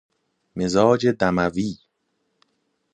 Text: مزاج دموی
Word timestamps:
مزاج 0.55 1.05
دموی 1.19 1.71